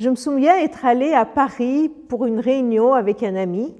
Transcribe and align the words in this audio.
Je 0.00 0.10
me 0.10 0.16
souviens 0.16 0.56
être 0.58 0.84
allée 0.84 1.12
à 1.12 1.24
Paris 1.24 1.88
pour 1.88 2.26
une 2.26 2.40
réunion 2.40 2.94
avec 2.94 3.22
un 3.22 3.36
ami. 3.36 3.76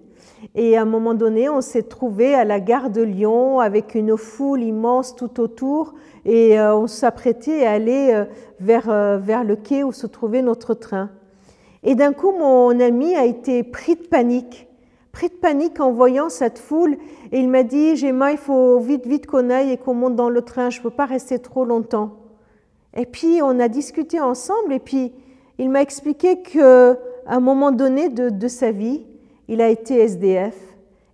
Et 0.54 0.76
à 0.76 0.82
un 0.82 0.84
moment 0.84 1.14
donné, 1.14 1.48
on 1.48 1.60
s'est 1.60 1.82
trouvé 1.82 2.36
à 2.36 2.44
la 2.44 2.60
gare 2.60 2.90
de 2.90 3.02
Lyon 3.02 3.58
avec 3.58 3.96
une 3.96 4.16
foule 4.16 4.62
immense 4.62 5.16
tout 5.16 5.40
autour 5.40 5.94
et 6.24 6.56
euh, 6.56 6.76
on 6.76 6.86
s'apprêtait 6.86 7.66
à 7.66 7.72
aller 7.72 8.12
euh, 8.14 8.26
vers, 8.60 8.90
euh, 8.90 9.18
vers 9.18 9.42
le 9.42 9.56
quai 9.56 9.82
où 9.82 9.90
se 9.90 10.06
trouvait 10.06 10.42
notre 10.42 10.74
train. 10.74 11.10
Et 11.82 11.96
d'un 11.96 12.12
coup, 12.12 12.30
mon 12.30 12.78
ami 12.78 13.16
a 13.16 13.24
été 13.24 13.64
pris 13.64 13.96
de 13.96 14.02
panique, 14.02 14.68
pris 15.10 15.30
de 15.30 15.34
panique 15.34 15.80
en 15.80 15.90
voyant 15.90 16.28
cette 16.28 16.60
foule 16.60 16.96
et 17.32 17.40
il 17.40 17.48
m'a 17.48 17.64
dit, 17.64 17.96
Gemma, 17.96 18.30
il 18.30 18.38
faut 18.38 18.78
vite, 18.78 19.08
vite 19.08 19.26
qu'on 19.26 19.50
aille 19.50 19.72
et 19.72 19.78
qu'on 19.78 19.94
monte 19.94 20.14
dans 20.14 20.30
le 20.30 20.42
train, 20.42 20.70
je 20.70 20.78
ne 20.78 20.84
peux 20.84 20.90
pas 20.90 21.06
rester 21.06 21.40
trop 21.40 21.64
longtemps. 21.64 22.12
Et 22.96 23.04
puis 23.04 23.40
on 23.42 23.58
a 23.58 23.66
discuté 23.66 24.20
ensemble 24.20 24.72
et 24.72 24.78
puis 24.78 25.12
il 25.58 25.70
m'a 25.70 25.82
expliqué 25.82 26.42
qu'à 26.42 26.96
un 27.26 27.40
moment 27.40 27.72
donné 27.72 28.08
de, 28.08 28.48
sa 28.48 28.72
vie, 28.72 29.04
il 29.48 29.60
a 29.60 29.68
été 29.68 29.98
SDF. 29.98 30.56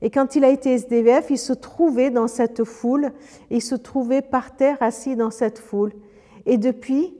Et 0.03 0.11
quand 0.11 0.35
il 0.35 0.45
a 0.45 0.49
été 0.49 0.73
SDF, 0.73 1.31
il 1.31 1.39
se 1.39 1.53
trouvait 1.53 2.11
dans 2.11 2.29
cette 2.29 2.65
foule, 2.65 3.13
il 3.51 3.61
se 3.61 3.75
trouvait 3.75 4.23
par 4.23 4.57
terre 4.57 4.79
assis 4.81 5.15
dans 5.15 5.31
cette 5.31 5.59
foule. 5.59 5.93
Et 6.47 6.57
depuis, 6.57 7.15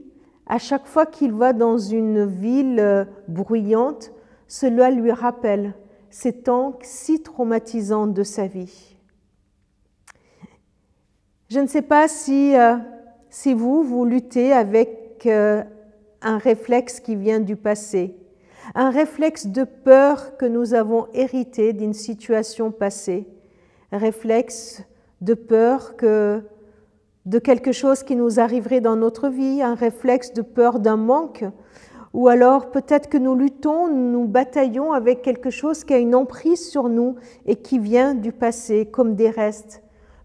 à 0.47 0.57
chaque 0.57 0.87
fois 0.87 1.05
qu'il 1.05 1.31
va 1.31 1.53
dans 1.53 1.77
une 1.77 2.25
ville 2.25 2.79
euh, 2.79 3.05
bruyante, 3.27 4.11
cela 4.47 4.89
lui 4.89 5.11
rappelle 5.11 5.75
ces 6.09 6.33
temps 6.33 6.77
si 6.81 7.21
traumatisants 7.21 8.07
de 8.07 8.23
sa 8.23 8.47
vie. 8.47 8.97
Je 11.49 11.59
ne 11.59 11.67
sais 11.67 11.81
pas 11.81 12.07
si, 12.07 12.55
euh, 12.55 12.77
si 13.29 13.53
vous, 13.53 13.83
vous 13.83 14.05
luttez 14.05 14.53
avec 14.53 15.23
euh, 15.25 15.63
un 16.21 16.37
réflexe 16.37 16.99
qui 16.99 17.15
vient 17.15 17.39
du 17.39 17.55
passé, 17.55 18.15
un 18.75 18.89
réflexe 18.89 19.47
de 19.47 19.63
peur 19.63 20.37
que 20.37 20.45
nous 20.45 20.73
avons 20.73 21.07
hérité 21.13 21.73
d'une 21.73 21.93
situation 21.93 22.71
passée, 22.71 23.27
un 23.91 23.97
réflexe 23.97 24.83
de 25.21 25.33
peur 25.33 25.95
que 25.97 26.41
de 27.25 27.39
quelque 27.39 27.71
chose 27.71 28.03
qui 28.03 28.15
nous 28.15 28.39
arriverait 28.39 28.81
dans 28.81 28.95
notre 28.95 29.29
vie, 29.29 29.61
un 29.61 29.75
réflexe 29.75 30.33
de 30.33 30.41
peur 30.41 30.79
d'un 30.79 30.97
manque, 30.97 31.45
ou 32.13 32.27
alors 32.27 32.71
peut-être 32.71 33.09
que 33.09 33.17
nous 33.17 33.35
luttons, 33.35 33.87
nous 33.87 34.25
bataillons 34.25 34.91
avec 34.91 35.21
quelque 35.21 35.49
chose 35.49 35.83
qui 35.83 35.93
a 35.93 35.97
une 35.97 36.15
emprise 36.15 36.69
sur 36.69 36.89
nous 36.89 37.15
et 37.45 37.55
qui 37.55 37.79
vient 37.79 38.15
du 38.15 38.31
passé, 38.31 38.85
comme 38.85 39.15
des 39.15 39.29
restes. 39.29 39.81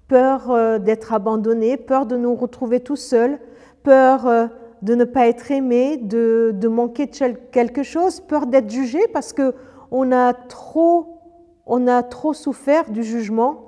Peur 0.08 0.50
euh, 0.50 0.78
d'être 0.78 1.12
abandonné, 1.12 1.77
peur 1.77 2.06
de 2.06 2.17
nous 2.17 2.34
retrouver 2.34 2.80
tout 2.80 2.97
seuls, 2.97 3.39
peur 3.83 4.27
euh, 4.27 4.47
de 4.82 4.94
ne 4.94 5.05
pas 5.05 5.27
être 5.27 5.50
aimé, 5.50 5.96
de, 5.96 6.52
de 6.55 6.69
manquer 6.69 7.06
de 7.06 7.34
quelque 7.50 7.82
chose, 7.82 8.20
peur 8.20 8.46
d'être 8.46 8.70
jugé 8.70 9.00
parce 9.12 9.33
que 9.33 9.55
on 9.91 10.12
a 10.12 10.34
trop, 10.34 11.20
on 11.66 11.86
a 11.86 12.02
trop 12.02 12.33
souffert 12.33 12.91
du 12.91 13.02
jugement, 13.02 13.66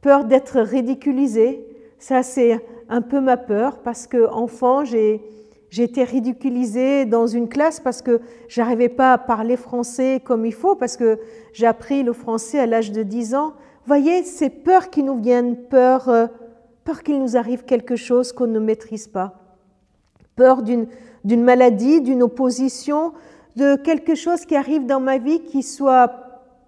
peur 0.00 0.24
d'être 0.24 0.60
ridiculisé. 0.60 1.66
Ça, 1.98 2.22
c'est 2.22 2.60
un 2.88 3.02
peu 3.02 3.20
ma 3.20 3.36
peur 3.36 3.78
parce 3.78 4.06
que 4.06 4.28
enfant, 4.30 4.84
j'ai 4.84 5.20
été 5.76 6.04
ridiculisée 6.04 7.04
dans 7.04 7.26
une 7.26 7.48
classe 7.48 7.80
parce 7.80 8.00
que 8.00 8.20
j'arrivais 8.48 8.88
pas 8.88 9.12
à 9.12 9.18
parler 9.18 9.56
français 9.56 10.22
comme 10.24 10.46
il 10.46 10.54
faut, 10.54 10.76
parce 10.76 10.96
que 10.96 11.18
j'ai 11.52 11.66
appris 11.66 12.02
le 12.02 12.12
français 12.12 12.58
à 12.58 12.66
l'âge 12.66 12.92
de 12.92 13.02
10 13.02 13.34
ans. 13.34 13.54
Voyez, 13.86 14.22
c'est 14.24 14.50
peur 14.50 14.90
qui 14.90 15.02
nous 15.02 15.20
viennent, 15.20 15.56
peur, 15.68 16.08
euh, 16.08 16.26
peur 16.84 17.02
qu'il 17.02 17.20
nous 17.20 17.36
arrive 17.36 17.64
quelque 17.64 17.96
chose 17.96 18.32
qu'on 18.32 18.46
ne 18.46 18.58
maîtrise 18.58 19.06
pas 19.06 19.45
peur 20.36 20.62
d'une 20.62 20.86
maladie, 21.42 22.00
d'une 22.02 22.22
opposition, 22.22 23.12
de 23.56 23.76
quelque 23.76 24.14
chose 24.14 24.44
qui 24.44 24.54
arrive 24.54 24.86
dans 24.86 25.00
ma 25.00 25.18
vie 25.18 25.40
qui 25.40 25.62
soit 25.62 26.12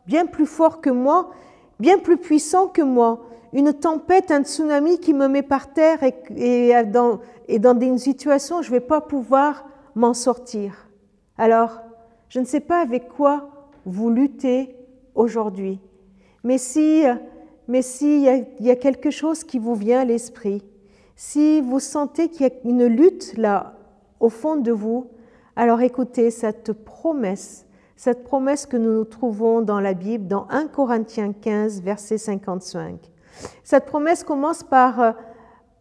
bien 0.06 0.26
plus 0.26 0.46
fort 0.46 0.80
que 0.80 0.90
moi, 0.90 1.30
bien 1.78 1.98
plus 1.98 2.16
puissant 2.16 2.66
que 2.66 2.82
moi. 2.82 3.20
Une 3.52 3.72
tempête, 3.72 4.30
un 4.30 4.42
tsunami 4.42 4.98
qui 4.98 5.14
me 5.14 5.28
met 5.28 5.42
par 5.42 5.72
terre 5.72 5.98
et, 6.02 6.72
dans, 6.86 7.20
et 7.46 7.58
dans 7.58 7.78
une 7.78 7.98
situation 7.98 8.58
où 8.58 8.62
je 8.62 8.68
ne 8.68 8.74
vais 8.74 8.80
pas 8.80 9.00
pouvoir 9.00 9.66
m'en 9.94 10.14
sortir. 10.14 10.88
Alors, 11.36 11.80
je 12.28 12.40
ne 12.40 12.44
sais 12.44 12.60
pas 12.60 12.80
avec 12.80 13.08
quoi 13.08 13.50
vous 13.84 14.10
luttez 14.10 14.74
aujourd'hui, 15.14 15.80
mais 16.42 16.58
si 16.58 17.04
mais 17.68 17.82
s'il 17.82 18.22
y, 18.22 18.64
y, 18.64 18.70
a 18.70 18.76
quelque 18.76 19.10
chose 19.10 19.44
qui 19.44 19.58
vous 19.58 19.74
vient 19.74 20.00
à 20.00 20.04
l'esprit, 20.04 20.64
si 21.18 21.60
vous 21.60 21.80
sentez 21.80 22.28
qu'il 22.28 22.46
y 22.46 22.48
a 22.48 22.52
une 22.62 22.86
lutte 22.86 23.36
là 23.36 23.74
au 24.20 24.28
fond 24.28 24.54
de 24.54 24.70
vous, 24.70 25.08
alors 25.56 25.80
écoutez 25.80 26.30
cette 26.30 26.72
promesse, 26.72 27.66
cette 27.96 28.22
promesse 28.22 28.66
que 28.66 28.76
nous 28.76 28.92
nous 28.92 29.04
trouvons 29.04 29.60
dans 29.60 29.80
la 29.80 29.94
Bible, 29.94 30.28
dans 30.28 30.46
1 30.48 30.68
Corinthiens 30.68 31.32
15, 31.32 31.82
verset 31.82 32.18
55. 32.18 33.00
Cette 33.64 33.86
promesse 33.86 34.22
commence 34.22 34.62
par, 34.62 35.00
euh, 35.00 35.12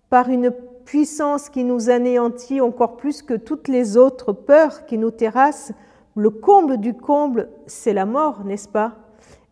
par 0.10 0.30
une 0.30 0.50
puissance 0.86 1.50
qui 1.50 1.64
nous 1.64 1.92
anéantit 1.92 2.60
encore 2.60 2.98
plus 2.98 3.22
que 3.22 3.36
toutes 3.36 3.68
les 3.68 3.96
autres 3.96 4.34
peurs 4.34 4.88
qui 4.88 4.98
nous 4.98 5.12
terrassent. 5.12 5.72
Le 6.16 6.32
comble 6.32 6.78
du 6.78 6.96
comble, 6.96 7.50
c'est 7.68 7.94
la 7.94 8.08
mort, 8.08 8.44
n'est-ce 8.44 8.68
pas? 8.68 8.96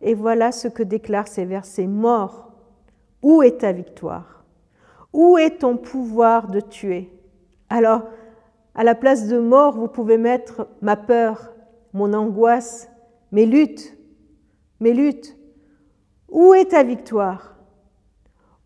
Et 0.00 0.14
voilà 0.14 0.50
ce 0.50 0.66
que 0.66 0.82
déclarent 0.82 1.28
ces 1.28 1.44
versets. 1.44 1.86
Mort, 1.86 2.50
où 3.22 3.44
est 3.44 3.58
ta 3.58 3.70
victoire? 3.70 4.35
Où 5.16 5.38
est 5.38 5.60
ton 5.60 5.78
pouvoir 5.78 6.48
de 6.48 6.60
tuer? 6.60 7.10
Alors, 7.70 8.02
à 8.74 8.84
la 8.84 8.94
place 8.94 9.26
de 9.26 9.38
mort, 9.38 9.74
vous 9.74 9.88
pouvez 9.88 10.18
mettre 10.18 10.68
ma 10.82 10.94
peur, 10.94 11.54
mon 11.94 12.12
angoisse, 12.12 12.90
mes 13.32 13.46
luttes, 13.46 13.96
mes 14.78 14.92
luttes. 14.92 15.34
Où 16.28 16.52
est 16.52 16.66
ta 16.66 16.82
victoire? 16.82 17.56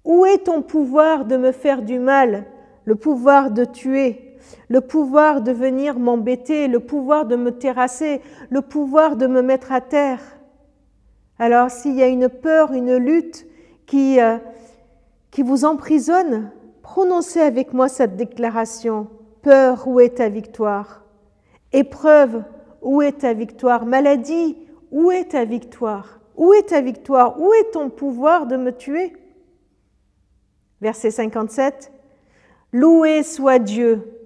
Où 0.05 0.27
est 0.27 0.47
ton 0.47 0.60
pouvoir 0.62 1.25
de 1.25 1.37
me 1.37 1.53
faire 1.53 1.83
du 1.83 2.00
mal, 2.00 2.47
le 2.84 2.97
pouvoir 2.97 3.53
de 3.53 3.65
tuer, 3.65 4.37
le 4.69 4.81
pouvoir 4.81 5.43
de 5.43 5.53
venir 5.53 6.00
m'embêter, 6.00 6.66
le 6.66 6.81
pouvoir 6.81 7.27
de 7.27 7.37
me 7.37 7.53
terrasser, 7.53 8.22
le 8.49 8.60
pouvoir 8.60 9.15
de 9.15 9.28
me 9.28 9.41
mettre 9.41 9.71
à 9.71 9.81
terre. 9.81 10.21
Alors 11.39 11.71
s'il 11.71 11.94
y 11.94 12.03
a 12.03 12.09
une 12.09 12.28
peur, 12.28 12.72
une 12.72 12.97
lutte 12.97 13.47
qui, 13.87 14.21
euh, 14.21 14.39
qui 15.30 15.42
vous 15.42 15.64
emprisonne, 15.64 16.50
prononcez 16.82 17.41
avec 17.41 17.72
moi 17.72 17.88
cette 17.88 18.16
déclaration. 18.16 19.08
Peur, 19.42 19.86
où 19.86 20.00
est 20.00 20.16
ta 20.16 20.28
victoire? 20.28 21.02
Épreuve, 21.72 22.42
où 22.82 23.00
est 23.02 23.20
ta 23.20 23.32
victoire? 23.32 23.86
Maladie, 23.86 24.56
où 24.91 25.10
est 25.10 25.30
ta 25.30 25.44
victoire? 25.44 26.20
Où 26.36 26.52
est 26.52 26.68
ta 26.68 26.80
victoire? 26.80 27.41
Où 27.41 27.52
est 27.52 27.70
ton 27.72 27.91
pouvoir 27.91 28.46
de 28.46 28.56
me 28.56 28.72
tuer? 28.72 29.12
Verset 30.80 31.10
57. 31.10 31.92
Loué 32.72 33.22
soit 33.22 33.58
Dieu. 33.58 34.16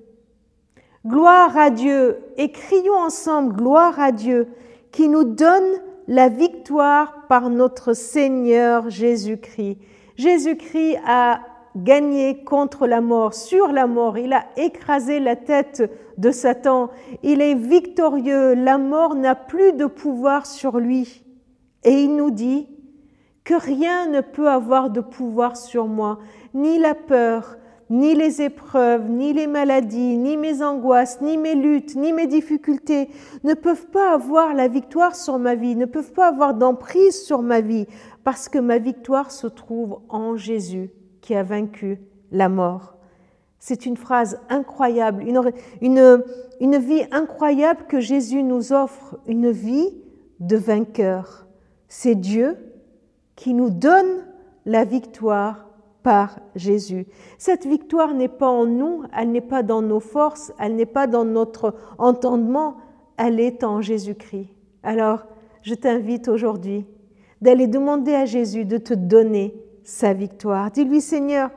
Gloire 1.06 1.56
à 1.58 1.70
Dieu 1.70 2.18
et 2.36 2.50
crions 2.50 2.96
ensemble 2.96 3.54
gloire 3.54 4.00
à 4.00 4.10
Dieu 4.10 4.48
qui 4.90 5.08
nous 5.08 5.24
donne 5.24 5.80
la 6.06 6.28
victoire 6.28 7.26
par 7.28 7.50
notre 7.50 7.92
Seigneur 7.92 8.88
Jésus-Christ. 8.88 9.78
Jésus-Christ 10.16 10.98
a 11.06 11.40
gagné 11.76 12.44
contre 12.44 12.86
la 12.86 13.00
mort, 13.00 13.34
sur 13.34 13.68
la 13.68 13.86
mort. 13.86 14.18
Il 14.18 14.32
a 14.32 14.46
écrasé 14.56 15.20
la 15.20 15.36
tête 15.36 15.90
de 16.18 16.30
Satan. 16.30 16.90
Il 17.22 17.40
est 17.40 17.54
victorieux. 17.54 18.54
La 18.54 18.78
mort 18.78 19.14
n'a 19.14 19.34
plus 19.34 19.72
de 19.72 19.86
pouvoir 19.86 20.46
sur 20.46 20.78
lui. 20.78 21.24
Et 21.82 22.02
il 22.02 22.16
nous 22.16 22.30
dit 22.30 22.68
que 23.42 23.54
rien 23.54 24.08
ne 24.08 24.20
peut 24.20 24.48
avoir 24.48 24.90
de 24.90 25.00
pouvoir 25.00 25.56
sur 25.56 25.86
moi, 25.86 26.18
ni 26.54 26.78
la 26.78 26.94
peur, 26.94 27.56
ni 27.90 28.14
les 28.14 28.42
épreuves, 28.42 29.10
ni 29.10 29.32
les 29.32 29.46
maladies, 29.46 30.16
ni 30.16 30.36
mes 30.36 30.62
angoisses, 30.62 31.20
ni 31.20 31.36
mes 31.36 31.54
luttes, 31.54 31.96
ni 31.96 32.12
mes 32.12 32.26
difficultés 32.26 33.08
ne 33.44 33.54
peuvent 33.54 33.86
pas 33.88 34.14
avoir 34.14 34.54
la 34.54 34.68
victoire 34.68 35.14
sur 35.14 35.38
ma 35.38 35.54
vie, 35.54 35.76
ne 35.76 35.84
peuvent 35.84 36.12
pas 36.12 36.28
avoir 36.28 36.54
d'emprise 36.54 37.22
sur 37.22 37.42
ma 37.42 37.60
vie, 37.60 37.86
parce 38.24 38.48
que 38.48 38.58
ma 38.58 38.78
victoire 38.78 39.30
se 39.30 39.46
trouve 39.46 40.00
en 40.08 40.36
Jésus 40.36 40.90
qui 41.20 41.34
a 41.34 41.42
vaincu 41.42 42.00
la 42.32 42.48
mort. 42.48 42.94
C'est 43.58 43.86
une 43.86 43.96
phrase 43.96 44.40
incroyable, 44.50 45.22
une, 45.22 45.40
une, 45.80 46.22
une, 46.60 46.76
vie 46.76 47.04
incroyable 47.10 47.86
que 47.88 47.98
Jésus 48.00 48.42
nous 48.42 48.72
offre, 48.72 49.18
une 49.26 49.50
vie 49.50 49.88
de 50.40 50.56
vainqueur. 50.56 51.46
C'est 51.88 52.14
Dieu 52.14 52.58
qui 53.36 53.54
nous 53.54 53.70
donne 53.70 54.26
la 54.66 54.84
victoire 54.84 55.63
par 56.04 56.38
Jésus. 56.54 57.06
Cette 57.38 57.66
victoire 57.66 58.14
n'est 58.14 58.28
pas 58.28 58.48
en 58.48 58.66
nous, 58.66 59.02
elle 59.16 59.32
n'est 59.32 59.40
pas 59.40 59.64
dans 59.64 59.82
nos 59.82 60.00
forces, 60.00 60.52
elle 60.60 60.76
n'est 60.76 60.86
pas 60.86 61.08
dans 61.08 61.24
notre 61.24 61.74
entendement, 61.98 62.76
elle 63.16 63.40
est 63.40 63.64
en 63.64 63.80
Jésus-Christ. 63.80 64.50
Alors, 64.82 65.26
je 65.62 65.74
t'invite 65.74 66.28
aujourd'hui 66.28 66.86
d'aller 67.40 67.66
demander 67.66 68.14
à 68.14 68.26
Jésus 68.26 68.66
de 68.66 68.76
te 68.76 68.92
donner 68.92 69.54
sa 69.82 70.12
victoire. 70.12 70.70
Dis-lui, 70.70 71.00
Seigneur, 71.00 71.50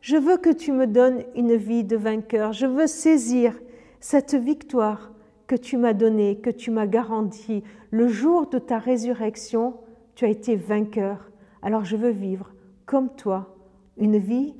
je 0.00 0.16
veux 0.16 0.36
que 0.36 0.50
tu 0.50 0.70
me 0.70 0.86
donnes 0.86 1.24
une 1.34 1.56
vie 1.56 1.82
de 1.82 1.96
vainqueur. 1.96 2.52
Je 2.52 2.66
veux 2.66 2.86
saisir 2.86 3.58
cette 3.98 4.36
victoire 4.36 5.10
que 5.48 5.56
tu 5.56 5.76
m'as 5.76 5.92
donné, 5.92 6.38
que 6.38 6.50
tu 6.50 6.70
m'as 6.70 6.86
garanti. 6.86 7.64
Le 7.90 8.06
jour 8.06 8.46
de 8.48 8.58
ta 8.58 8.78
résurrection, 8.78 9.74
tu 10.14 10.24
as 10.24 10.28
été 10.28 10.54
vainqueur. 10.54 11.30
Alors 11.62 11.84
je 11.84 11.96
veux 11.96 12.10
vivre 12.10 12.52
comme 12.86 13.10
toi, 13.10 13.57
une 13.98 14.18
vie 14.18 14.54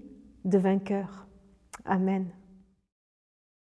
de 0.45 0.59
vainqueur. 0.59 1.29
Amen. 1.85 2.33